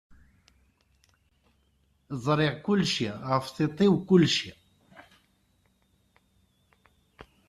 [2.23, 4.51] Ẓriɣ kullci, ɣef tiṭ-iw kullci.